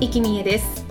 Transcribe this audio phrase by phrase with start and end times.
[0.00, 0.86] 生きみえです。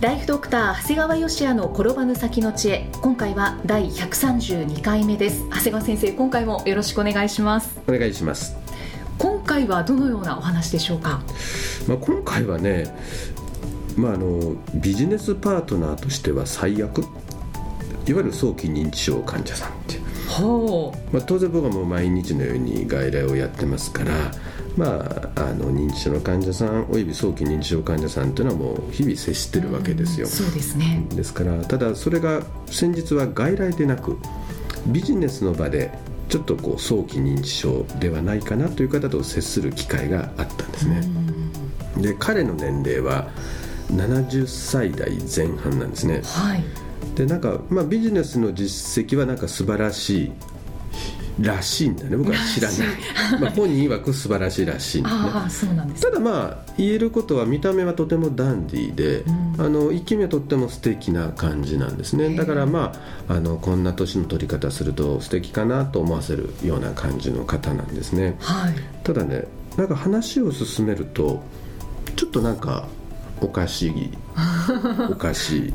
[0.00, 2.88] ライフドクター長谷川芳也の転ばぬ先の知恵。
[3.00, 5.44] 今回は第132回目です。
[5.50, 7.80] 長谷川先生今回もよろしくお願いします。
[7.86, 8.56] お願いします、
[9.18, 11.22] 今回はどのようなお話でしょうか？
[11.86, 12.92] まあ、今回はね、
[13.96, 17.02] まあ、あのビジネスパートナーとしては最悪。
[18.06, 24.32] いわゆる早期認知症患者さんっていう、ほまあ、当然僕はもう毎日のように外来をやってますから、
[24.76, 31.06] まあ、あの認知症の患者さんおよび早期認知症患者さんというのはもう日々接してるわけですよ、そうですね。
[31.10, 34.18] ですからただそれが先日は外来でなく
[34.86, 35.90] ビジネスの場で
[36.28, 41.02] ちょっとこう早期認知症ではないかなという方と接する機会があったんですね。
[41.96, 43.28] で彼の年齢は
[43.90, 46.22] 70歳代前半なんですね。
[46.24, 46.64] はい。
[47.16, 50.32] でなんか、まあ、ビジネスの実績はなんか素晴らしい
[51.42, 52.16] らしいんだね。
[52.16, 52.78] 僕は知らない。
[53.40, 55.30] まあ本人曰く素晴らしいらしいんだね。
[55.32, 59.24] ああそうなんですただまあ言えることは見た目はとてもダンディーで、
[59.58, 62.34] あの生き目はとっても素敵な感じなんですね。
[62.34, 62.92] だからま
[63.28, 68.36] ああのこんな年の取り方すると素敵かなと思わせるような感じの方なんですね。
[68.40, 68.74] はい。
[69.04, 69.44] ただね
[69.76, 71.42] なんか話を進めると
[72.16, 72.86] ちょっとなんか
[73.40, 74.10] おかしい。
[75.10, 75.74] おかしい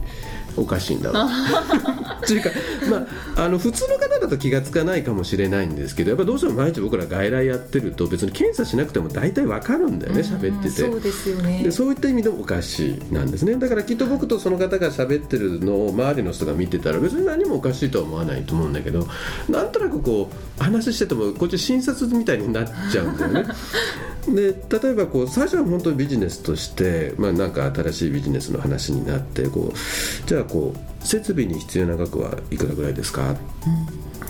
[0.58, 1.28] おかしいんだわ。
[2.24, 2.50] っていうか、
[2.90, 10.82] まあ、あの普通の方だと気が付かないかもしれないんですけどやっぱどうしても毎日僕ら外来やってると別に検査しなくても大体わかるんだよね喋ってて。
[10.82, 11.62] そうですよね。
[11.64, 13.56] でそういった意味でもおかしいなんですね。
[13.56, 19.08] だからきっと僕とその方が喋ってるのを周りの人が見てたら別に何もおかしいとは思わないと思うんだけど
[19.50, 23.46] なんとなくこう話しててもこっち診察みたいになっちゃうんだよね
[24.28, 33.36] で例えばこう最初は本当にビジネスとして、まあ、なんか新しいビジネスの話になってこうじゃあこう設備に必要な額はいくらぐらいですか、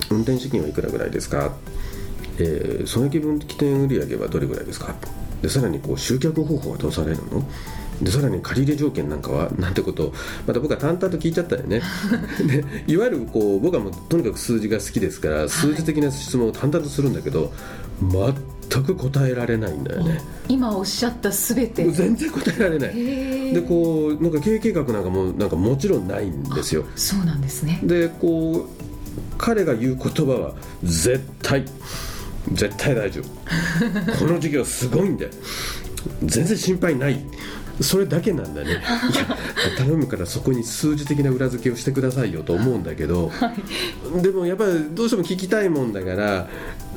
[0.09, 1.53] 運転資金はいくらぐらいですか、
[2.37, 4.93] えー、損益分岐点売上はどれぐらいですか？
[5.41, 7.47] でさらにこう集客方法はどうされるの？
[8.01, 10.07] でさらに借り入れ条件なんかはなんてこと？
[10.07, 10.13] を
[10.45, 11.81] また僕は淡々と聞いちゃったよね。
[12.45, 17.53] でいわゆるこう僕はもうとにかく数字が好きですから数字的な質問を淡々とするんだけど、
[18.75, 20.19] 全く答えられないんだよね。
[20.47, 21.89] 今おっしゃったすべて。
[21.91, 23.53] 全然答えられない。
[23.53, 26.85] でこうなんか経営計画なんかもなんかもちろんないんですよ。
[26.95, 27.79] そうなんですね。
[27.83, 28.69] でこう
[29.37, 30.53] 彼が言う言葉は
[30.83, 31.65] 絶対
[32.51, 33.25] 絶対大丈夫。
[34.19, 35.31] この授業すごいんだよ
[36.23, 37.19] 全然心配ない
[37.81, 38.69] それだけなんだね。
[38.69, 38.79] い や
[39.77, 43.31] 頼むからそこに数字的な裏付けをしてくださいよと思うんだけど、
[44.21, 46.47] でもやっぱりどうしても聞きたいもんだから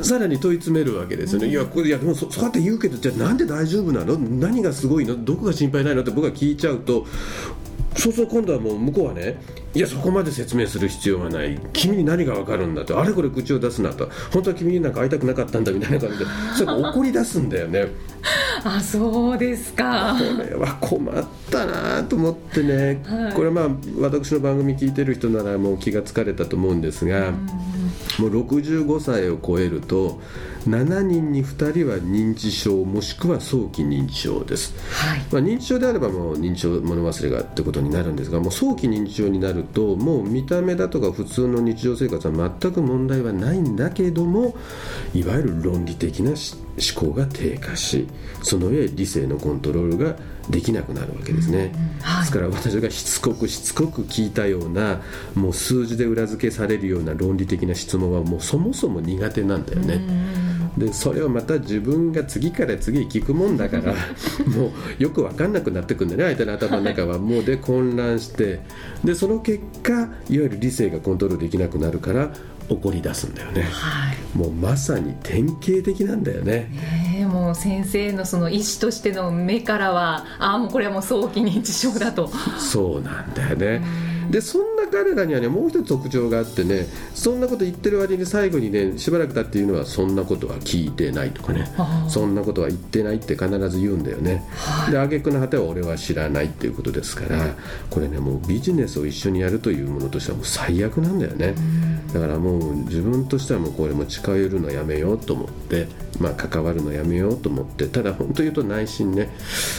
[0.03, 4.16] さらに問い詰めるわけですよね、いやこれいやでもそそうやって言うけどじゃあなんで大丈夫なの？
[4.16, 5.16] 何がすごいの？
[5.25, 6.03] どこが心配ないの？
[6.03, 7.06] って僕が聞いちゃうと
[7.97, 9.41] そうそう今度はもう向こうはね
[9.75, 11.59] いやそこまで説明する必要はない。
[11.72, 12.99] 君に何が分かるんだと。
[13.00, 14.09] あれこれ口を出すなと。
[14.33, 16.25] 本当は君になんか会いたくなかったんだみたいな感じで
[16.55, 17.89] それが怒り出すんだよね
[18.64, 20.16] あそうですか。
[20.19, 23.32] これは困ったなと思ってね、はい。
[23.32, 27.30] これはまあ私の番組聞いてる人ならもう気がつかれたと思うんですが、
[28.18, 30.20] もう65歳を超えると
[30.68, 34.74] 7人に2人は認知症もしくは早期認知症です。
[34.92, 35.18] はい。
[35.30, 44.56] まあ、認知症であればもう認知症物忘れがってことになるんですがもう早期認知症になるともう見た目だとか普通の日常生活は全く問題はないんだけども
[45.14, 46.56] いわゆる論理的なし
[46.94, 48.06] 思考が低下し
[48.42, 50.16] その上理性のコントロールが
[50.48, 52.20] できなくなるわけですね、はい。
[52.22, 55.02] ですから私がしつこくしつこく聞いたような
[55.34, 60.00] もう数字で裏付けされるような論理的な質問はもうそもそも苦手なんだよね、
[60.78, 63.95] でそれをまた自分が次から次へ聞くもんだから
[64.47, 67.19] もうよく分かんなくなってくんだね相手の頭の中は。
[67.19, 68.60] もうで混乱して。
[69.04, 72.30] でその結果いわゆる理性がコントロールできなくなるから
[72.69, 73.63] 怒り出すんだよね。
[73.63, 74.39] はい。
[74.39, 76.71] もうまさに典型的なんだよね。
[77.31, 82.31] もう先生のその医師としての目からはああもうこれはもう早期認知症だと。
[82.59, 83.83] そうなんだよね。
[84.31, 91.68] でそんな彼らにはねもう一つ特徴があってねそんなこと言ってる割に最後にねしばらく経って言うのはそんなことは聞いてないとかね。
[92.08, 94.42] そんなことは言ってないって必ず言うんだよね、
[94.90, 97.54] で挙句の果ては俺は知らないっていうことですから
[97.90, 101.54] これねもうビジネスを一緒にやるというものとしてはもう最悪なんだよね、
[102.12, 105.86] だからもう自分としてはもうこれも近寄るのやめようと思って、
[106.20, 109.30] まあ、関わるのやめようと思ってただ本当言うと内心ね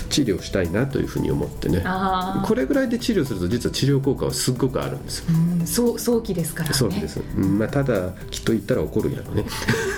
[0.09, 1.81] 治療したいなというふうに思ってね。
[1.86, 5.25] あこれぐらいで治療すると実は治療効果はすっごくあるんですよ。
[5.30, 6.75] あ、うん、そう早期ですからね。
[6.75, 9.45] そうです、うんまあ、ただきっと言ったら怒るやろね。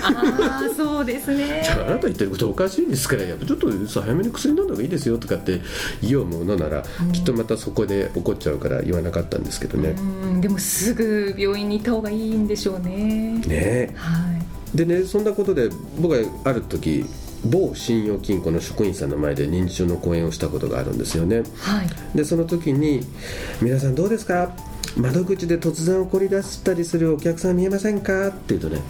[0.03, 1.61] ああそうですね。
[1.65, 3.23] じゃああなた言ってることおかしいですから。
[3.23, 5.61] やっぱちょっと早めに薬飲んだ方がいいですよとかって
[6.01, 6.83] 言おうものなら、
[7.13, 13.37] きっとまたそこで怒っちゃうから言わなかったんですけどね、うんでもすぐ病院に行った方がいいんでしょうね。
[13.37, 13.43] ね。
[13.49, 15.69] えはいでねそんなことで
[15.99, 17.05] 僕はある時
[17.45, 21.43] 某信用金庫の職員さんの前で認知症の講演をしたことがあるんですよね。
[21.57, 21.89] はい。
[22.15, 23.01] でその時に
[23.61, 24.51] 「皆さんどうですか？
[24.97, 28.81] 窓口で突然怒り出したりするお客さん見えませんか?」って言うとね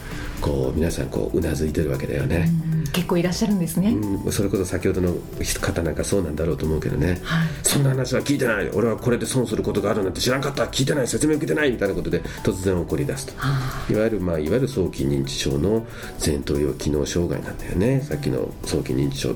[0.42, 5.14] こう皆さんこううなずいてるわけだよね、うん結構いらっしゃるんですね、うん、それこそ先ほどの
[5.62, 7.48] 方なんかそうなんだろうと思うけどね、はい。
[7.64, 8.70] そんな話は聞いてない。
[8.70, 10.66] 俺はこれで損することがあるなんて知らんかった。
[10.66, 11.72] 聞いてない説明受けてない。
[11.72, 13.34] みたいなことで突然怒り出すと。
[13.94, 15.86] いわゆる、まあ、いわゆる早期認知症の
[16.24, 18.02] 前頭葉機能障害なんだよね。
[18.02, 19.36] さっきの早期認知症。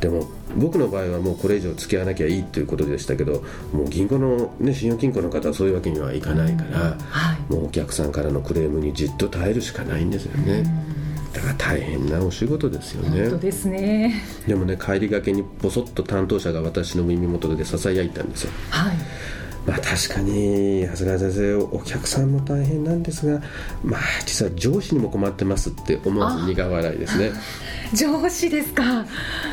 [0.00, 3.42] でも僕の場合はもうこれ以上付き合わなきゃいいということでしたけど
[3.72, 7.52] もう銀行の、ね、信用金庫の方はそういうわけにはいかないから、はい。
[7.52, 10.64] もうお客さんからのクレームにじっと耐えるしかないんですよね
[11.32, 13.22] だから大変なお仕事ですよね。
[13.22, 14.22] 本当ですね。
[14.46, 18.50] でもね帰りがけにボソッと担当者が私の耳元でささやいたんですよ。
[18.70, 18.96] はい。
[19.66, 23.40] まあ確かに長谷川先生お客さんも大変なんですが
[23.84, 27.32] まあ実は上司にも困ってますって思わず苦笑いですね。
[27.94, 29.06] 上司ですか。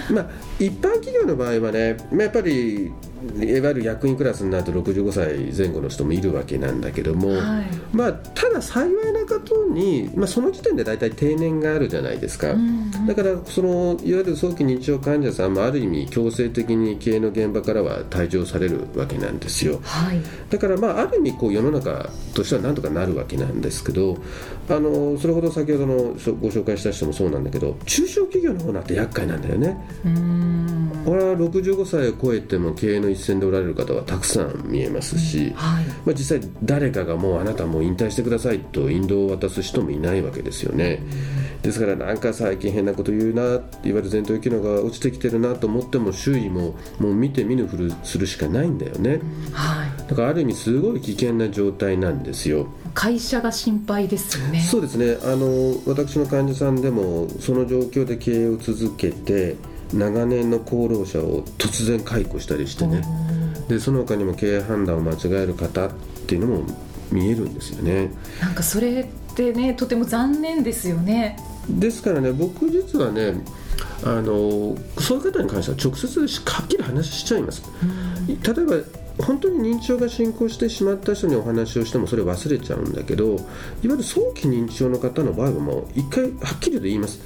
[0.10, 7.66] まあ一般企業の場合はね、まあ、やっぱりいわゆる役員クラスになると65歳前後の人もいるわけなんだけども、はい。
[7.92, 12.92] まあただ幸いなことに、まあ、その時点で大体定年があるじゃないですか、うん。
[13.08, 19.80] だからそのいわゆる早期認知症患者さんもある意味強制的に経営の現場からは退場されるわけなんですよ。
[19.84, 20.22] はい。
[20.50, 24.18] だからまあある意味こう世の中としてはなんとかなるわけなんですけど
[24.69, 29.77] あのそれほど先ほどのご紹介した人もそうなんだけど中小企業の方なんて厄介なんだよね。
[30.06, 31.04] うん。
[31.06, 35.86] 俺は65歳を超えても経営の一線でおられる方はたくさん見えますし、はい。
[35.86, 41.01] まあ、実際誰かがもうあなたもう引退してくださいと引導を渡す人もいないわけですよね
[41.62, 49.20] ですからなんか最近変なこと言うないわゆる前頭機能が落ちてきてるなと思っても周囲ももう見て見ぬふるするしかないんだよね。
[49.52, 50.10] はい。
[50.10, 52.68] だからある意味すごい危険な状態なんですよ。
[52.94, 54.62] 会社が心配ですよね。
[54.62, 55.18] そうですね。
[55.24, 59.58] あの私の患者さんでもその状況で経営を続けて
[59.94, 63.02] 長年の功労者を突然解雇したりしてね。
[63.68, 65.92] でその他にも経営判断を間違える方っ
[66.26, 66.64] ていうのも
[67.12, 68.12] 見えるんですよね。
[68.42, 69.10] なんかそれ
[69.50, 71.38] ってねとても残念ですよね。
[71.70, 73.36] ですからね僕実はね
[74.04, 77.64] あのそういう方に関しては直接はっきり話しちゃいます。
[78.28, 83.40] 例えば本当に認知症が進行してしまった人にお話をしてもそれ忘れちゃうんだけどいわ
[83.84, 87.20] ゆる早期認知症の方の場合はもう一回はっきりと言います。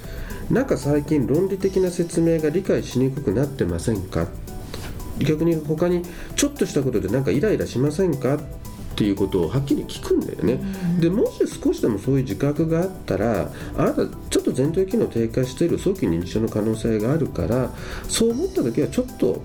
[0.50, 4.28] なんか最近論理的な説明が理解しにくくなってませんか？
[5.18, 6.02] 逆に他に
[6.34, 8.38] ちょっとしたことでなんかイライラしませんか？
[8.94, 10.60] っていうことをはっきり聞くんだよね、
[11.00, 17.70] でもし少しでもそういう自覚があったらあなたちょっと前頭機能低下している早期認知症の可能性があるから
[18.08, 19.42] そう思った時はちょっと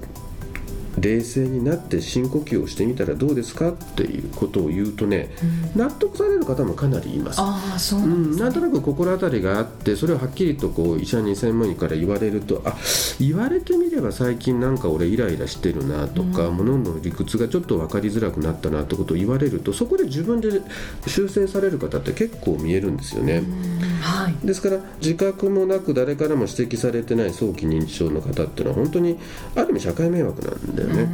[0.99, 5.29] 冷静になって深呼吸をしてみたらどうですかっていうことを言うとね、
[5.75, 7.39] 納得される方もかなりいます。
[7.39, 12.75] ああそううん、なんですね、なんとなく心当たりがあってそれをはっきりとこう医者に専門医から言われるとあ
[13.19, 20.49] 言われてみれば最近なんか俺イライラしてるなとか、物の理屈がちょっと分かりづらくなったなってことを言われるとそこで自分で
[21.07, 23.44] 修正される方って結構見えるんですよね。
[23.99, 24.35] はい。
[24.45, 29.18] ですから自覚もなく誰からも指摘されてない早期認知症の方っていうのは本当に
[29.56, 31.07] ある意味社会迷惑なんだよね。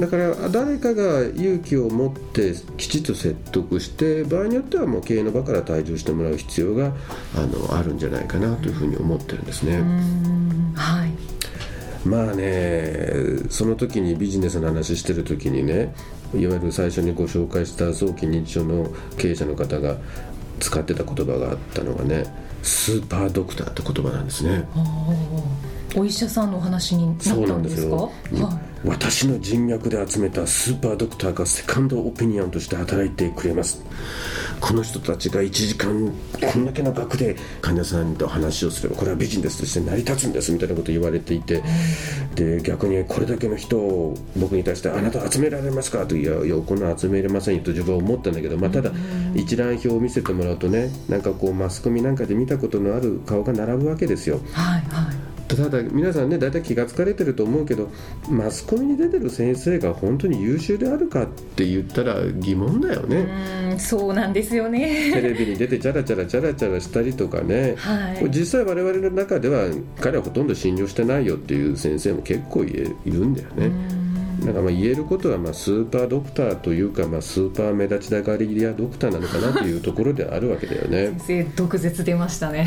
[0.00, 6.92] だから誰かが勇気を持ってきちっと説得して場合によってはもう経営の場から退場してもらう必要が
[7.36, 9.82] あのあるんじゃないかなというふうに思ってるんですね。
[10.74, 11.10] はい。
[12.04, 13.10] まあね
[13.48, 15.94] その時にビジネスの話してる時にね
[16.34, 19.96] いわゆる最初にご紹介した早期認知症の経営者の方が
[20.64, 22.24] 使ってた言葉があったのがね
[22.62, 24.66] スーパードクターって言葉なんですね。
[25.94, 28.10] お医者さんのお話になったそうなんでんですすかよ、
[28.46, 33.82] はい私の人脈で集めたスーパードクターがセカンドオピニオンとして働いてくれます
[34.60, 36.12] この人たちが1時間
[36.52, 40.52] こんだけの額で患者さんと話をすればこれはビジネスとして成り立つんです。
[40.52, 41.62] みたいなことを言われていて
[42.34, 48.90] で逆にこれだけの人を僕に対してあなた集められますかといやいやこんなの集めれませんよと自分は思ったんだけど、まあ、ただ
[49.34, 54.40] 一覧表を見せてもらうとねなんかこうマスコミなんかで見たことのある顔が並ぶわけですよ。
[54.52, 54.80] はい。
[54.82, 57.90] はいただ皆さんね大体気が付かれてると思うけど
[58.28, 63.16] マスコミに出てる先生が本当に優秀であるかって言ったら疑問だよね。
[63.70, 65.10] うんそうなんですよね。
[65.12, 69.64] テレビに出てチャラチャラチャラチャラしたりとかね、はい実際我々の中では
[70.00, 72.92] 彼はほとんど信用してないよっていう先生も結構いる
[73.26, 74.03] んだよね。
[74.40, 81.18] だからまあ言えることはまあスーパードクターというかまあスーパー目立ちたがり屋ドクターなのかなというところであるわけだよね。
[81.20, 82.66] 先生毒舌出ましたね。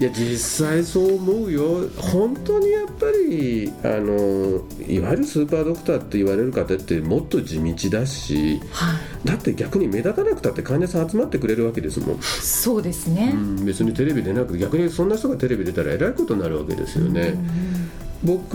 [0.00, 9.26] いや実際そう思うよ本当にやっぱりあのいわゆるスーパードクターって言われる方ってもっと地道だしはい。
[9.26, 13.32] だって逆に目立たなくたって患者さん集まってくれるわけですもん、そうですね。
[13.34, 17.34] うん、別にテレビ出なくて逆にそんな人がテレビ出たらえらいことになるわけですよね、
[18.22, 18.54] 僕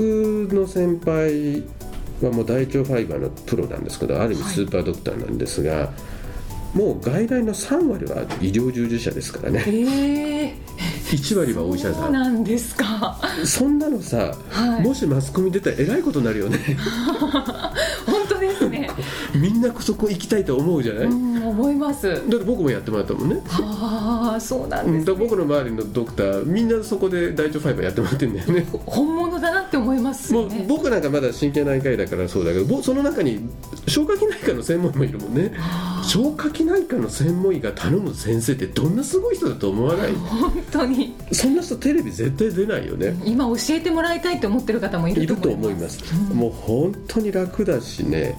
[0.51, 1.63] の先輩
[2.25, 5.91] はもう大腸ファイバーのプロなんですけどある意味はいスーパードクターなんですが、
[6.73, 9.63] もう外来の3割は医療従事者ですからね。
[9.67, 10.71] ええ
[11.11, 13.19] 1割はお医者そうさんなんですか。
[13.45, 14.81] そんなのさ、はい。
[14.81, 16.57] もしマスコミ出たらえらいことになるよね。
[18.07, 18.89] 本当ですね。
[19.35, 22.09] みんなそこ行きたいと思うじゃない、うだん、思います。
[22.09, 23.41] って僕もやってもらったもんね。
[23.49, 28.67] ああ、そうなんうん、です、だから僕の周りのドクターみんなそこで大腸ファイバーやってもらってるんだよね。
[28.85, 30.49] 本物だなって思いますもう。
[30.67, 33.47] 僕なんかまだ神経内科医だからそうだけどぼその中に
[33.87, 35.53] 消化器内科の専門医もいるもんね。
[35.57, 40.11] あ消化器内科の専門医が頼む先生ってどんなすごい人だと思わない？
[40.11, 41.15] ー本当に。
[41.31, 43.15] そんな人テレビ絶対出ないよね。
[43.25, 45.87] 今教えてもらいたいと思ってる方もいいると思いま。
[45.87, 45.99] す。
[45.99, 48.35] す、もう本当に楽だしね、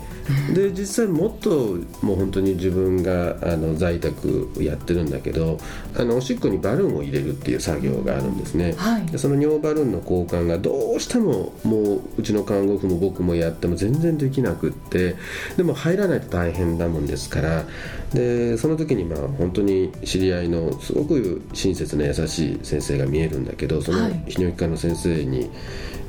[0.54, 5.58] で実際もっともう本当に自分があの在宅やってるんだけど
[5.96, 9.06] あのおしっこにバルーンを入れるっていう作業があるんですね、はい。
[9.06, 15.16] でその尿バルーンの交換がどうしてももううちの看護婦も僕もやっても全然できなくって
[15.56, 17.64] でも入らないと大変だもんですから。
[18.12, 24.12] でその時にまあ本当に知り合いのすごく親切な優しい先生が見えるんだけどそのはい。
[24.26, 25.50] 泌尿器科の先生に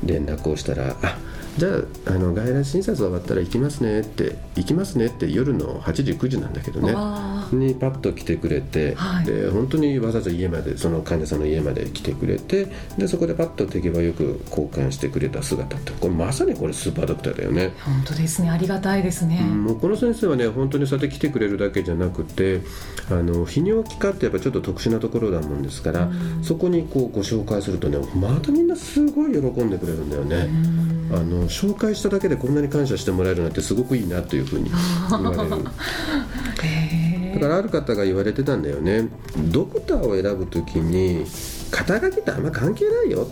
[0.04, 1.18] 連絡をしたら「あ
[1.56, 1.68] じゃ
[2.06, 12.66] ああの外来診察終わったら行きますね」って「行きますね」って夜の8時9時なんだけどねわにパッと来てくれて、はいで本当にわざわざ家までその患者さんの家まで来てくれて
[12.98, 17.72] でそこでパッと手際よく交換してくれた姿ってこれまさにこれスーパードクターだよね。
[17.84, 18.50] 本当ですね。
[18.50, 19.46] ありがたいですね。
[19.50, 22.60] うんもうこの先生はね本当にそうやって来てくれるだけじゃなくて
[23.10, 26.10] あの泌尿器科ってやっぱちょっと特殊なところだもんですから、
[26.42, 30.93] そこにこうご紹介するとねまたみんなすごい喜んでくれるんだよね。
[31.10, 34.70] あの紹介しただけでこんなに感謝してもらえるなんてすごくいいなというふうに
[35.10, 35.56] 言われる。
[36.62, 39.08] へだからある方が言われてたんだよね
[39.50, 41.24] ドクターを選ぶときに
[41.70, 43.26] 肩書きってあんま関係ないよ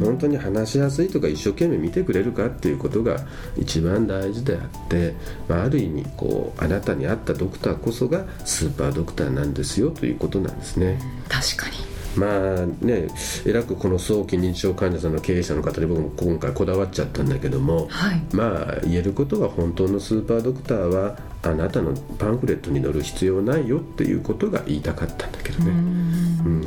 [0.00, 3.18] 本当に話しやすいとか一生懸命見てくれるかっていうことが
[3.56, 5.14] 一番大事であって、
[5.48, 11.00] まあ、ある意味こうあなたに合ったドクターこそがスーパードクターなんですよということなんですね。
[11.28, 11.97] 確かに。
[12.18, 13.08] まあね
[13.44, 18.22] えらくこの早期認知症患者さんの経営者の方に僕も今回こだわっちゃったんだけども、はい。
[18.32, 25.98] まあ言えることは本当のスーパードクターはあなたのパンフレットに載る必要ないよっていうことが言いたかったんだけどね、うん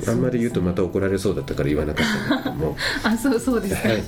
[0.08, 3.90] あんまり言うとまた怒られそうだったから言わなかったんだけどもあ、そうそうですか。
[3.90, 4.04] はい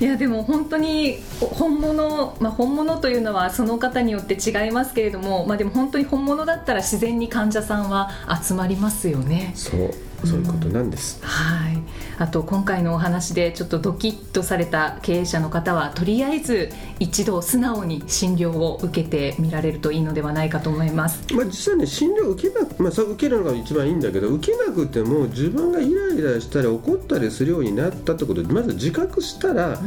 [0.00, 8.10] いやでも本当に本物、まあ、本物というのはその方によって違いますけれども、まあ、でも本当に本物だったら自然に患者さんは
[8.42, 9.52] 集まりますよね。
[9.54, 9.90] そう
[10.26, 11.78] そういうことなんです、はい、
[12.18, 21.22] あと今回のお話でちょっとドキッとされた経営者の方はとりあえず一度素直に診療を受けてみられるといいのではないかと思います。
[21.34, 29.78] まあ、実際ね診療受けなく、まあ、そう受けるのが一番いいんだけど受けなくても自分がイライラしたり怒ったりするようになったってことでまず自覚したら、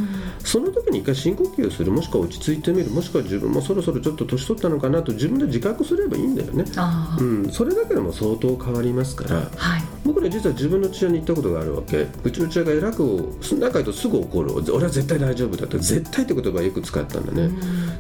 [0.44, 9.38] その時に一回深呼吸をするもしくは落ち着いてみるもしくは自分もそろそろちょっと年取ったのかなと自分で自覚すればいいんだよね、あうん、それだけでも相当変わりますから。
[9.38, 9.84] あ、はい、
[10.30, 12.08] 実は自分の父親に言ったことがあるわけ。
[12.24, 14.54] うちの父親が偉く仲いいとすぐ怒る。
[14.74, 17.56] 俺は絶対大丈夫だって絶対って言葉をよく使ったんだね、で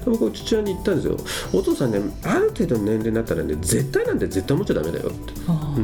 [0.05, 1.17] 僕父親に言ったんですよ。
[1.53, 5.33] お父さんねある程度の年齢になったらね絶対なんて絶対思っちゃダメだよって。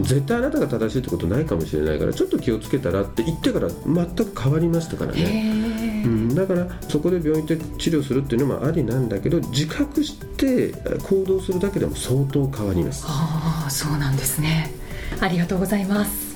[0.01, 10.71] 絶対あなたが正しいってことないかもしれないからちょっと気をつけたらって言ってから全く変わりましたからね、え、うん、だからそこで病院で治療するっていうのもありなんだけど自覚して
[11.03, 13.05] 行動するだけでも相当変わります。
[13.07, 14.71] ああそうなんですね。
[15.19, 16.32] ありがとうございます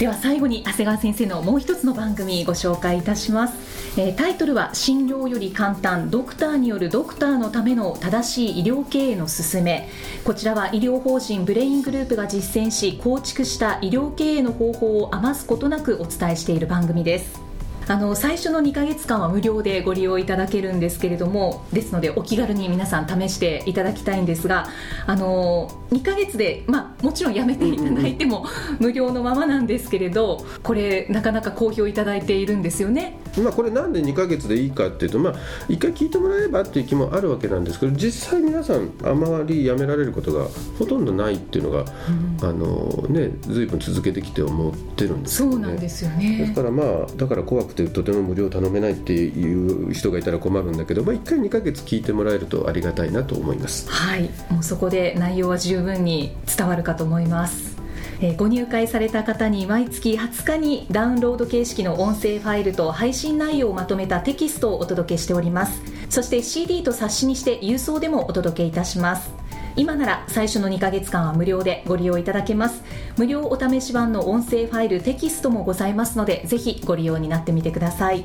[0.00, 6.10] では最後に長谷川先生のもう一つの番組ご紹介いたします、えータイトルは診療より簡単。
[6.10, 9.90] ドクターによるドクターのための正しい医療経営の勧め。
[10.24, 17.49] こちらは医療法人ブレイングループが実践し構築した医療経営の方法を余すことなくお伝えしている番組です。
[17.90, 24.68] あの最初の2か月間は無料でご利用いただけるんですけれどもですのでお気軽に皆さん試していただきたいんですが
[25.08, 28.46] あの2か月で、まあ、もちろんやめていただいても
[28.78, 33.18] 無料のままなんですけれどこれなかなか好評いただいているんですよね。
[33.38, 35.34] まあ、これなんで2ヶ月でいいかっていうと、まあ、
[35.68, 40.46] 1回聞いてもらえばっていう気もあるわけなんですけど実際皆さんあまりやめられることが
[40.78, 45.52] ほとんどないっていうのが、うん、あのね随分続けてきて思ってるんですよね。
[45.52, 53.90] そうなんですよねですからまあだから怖くてとても無料頼めないっていう人がいたら困るんだけど、まあ、1回2ヶ月聞いてもらえるとありがたいなと思います。
[53.90, 57.80] はいもうそこで内容は十分に伝わるかと思います。
[58.22, 65.80] えご入会された方に毎月20日にダウンロード形式の音声ファイルと配信内容をまとめたテキストをお届けしております。
[66.10, 69.32] そして CD と冊子にして郵送でもお届けいたします。
[69.76, 72.82] 今なら最初の2ヶ月間は無料でご利用いただけます。
[73.16, 78.24] 無料お試し版の音声ファイルテキストもございますのでぜひご利用になってみてください。